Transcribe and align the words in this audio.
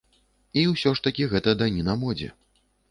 І 0.61 0.63
ўсё 0.71 0.95
ж 1.01 1.05
такі 1.09 1.29
гэта 1.35 1.57
даніна 1.61 1.99
модзе. 2.07 2.37